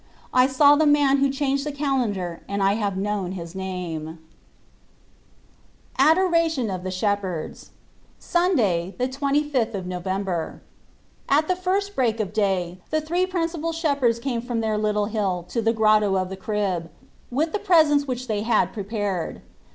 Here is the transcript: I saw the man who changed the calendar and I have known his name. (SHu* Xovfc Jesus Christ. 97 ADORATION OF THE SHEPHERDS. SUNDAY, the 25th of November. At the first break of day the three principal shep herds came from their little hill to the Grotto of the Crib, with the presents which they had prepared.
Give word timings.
I 0.33 0.47
saw 0.47 0.75
the 0.75 0.87
man 0.87 1.17
who 1.17 1.29
changed 1.29 1.63
the 1.63 1.71
calendar 1.71 2.41
and 2.49 2.63
I 2.63 2.73
have 2.73 2.97
known 2.97 3.33
his 3.33 3.53
name. 3.53 4.17
(SHu* 5.99 6.05
Xovfc 6.05 6.05
Jesus 6.07 6.07
Christ. 6.07 6.17
97 6.17 6.17
ADORATION 6.17 6.69
OF 6.71 6.83
THE 6.83 6.89
SHEPHERDS. 6.91 7.71
SUNDAY, 8.17 8.95
the 8.97 9.07
25th 9.07 9.73
of 9.75 9.85
November. 9.85 10.63
At 11.29 11.47
the 11.47 11.55
first 11.55 11.95
break 11.95 12.19
of 12.19 12.33
day 12.33 12.79
the 12.89 12.99
three 13.01 13.27
principal 13.27 13.71
shep 13.71 13.99
herds 13.99 14.17
came 14.17 14.41
from 14.41 14.61
their 14.61 14.79
little 14.79 15.05
hill 15.05 15.45
to 15.49 15.61
the 15.61 15.71
Grotto 15.71 16.15
of 16.17 16.29
the 16.29 16.35
Crib, 16.35 16.89
with 17.29 17.51
the 17.53 17.59
presents 17.59 18.05
which 18.07 18.27
they 18.27 18.41
had 18.41 18.73
prepared. 18.73 19.43